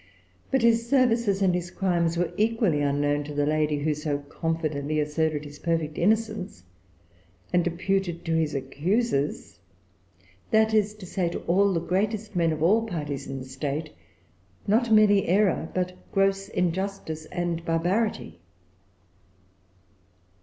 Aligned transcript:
But 0.49 0.63
his 0.63 0.89
services 0.89 1.43
and 1.43 1.53
his 1.53 1.69
crimes 1.69 2.17
were 2.17 2.33
equally 2.35 2.81
unknown 2.81 3.23
to 3.25 3.35
the 3.35 3.45
lady 3.45 3.77
who 3.77 3.93
so 3.93 4.17
confidently 4.17 4.99
asserted 4.99 5.45
his 5.45 5.59
perfect 5.59 5.95
innocence 5.95 6.63
and 7.53 7.67
imputed 7.67 8.25
to 8.25 8.33
his 8.35 8.55
accusers, 8.55 9.59
that 10.49 10.73
is 10.73 10.95
to 10.95 11.05
say, 11.05 11.29
to 11.29 11.41
all 11.41 11.71
the 11.71 11.79
greatest 11.79 12.35
men 12.35 12.51
of 12.51 12.63
all 12.63 12.81
parties 12.87 13.27
in 13.27 13.37
the 13.37 13.45
state, 13.45 13.91
not 14.65 14.91
merely 14.91 15.27
error, 15.27 15.69
but 15.75 15.93
gross 16.11 16.47
injustice 16.49 17.25
and 17.25 17.63
barbarity. 17.63 18.39